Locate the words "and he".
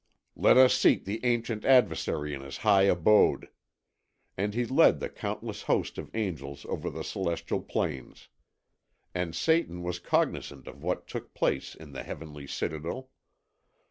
4.35-4.65